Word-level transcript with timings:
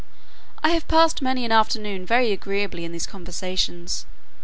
I 0.63 0.69
have 0.69 0.87
passed 0.87 1.21
many 1.21 1.45
an 1.45 1.51
afternoon 1.51 2.07
very 2.07 2.31
agreeably 2.31 2.85
in 2.85 2.91
these 2.91 3.05
conversations. 3.05 4.07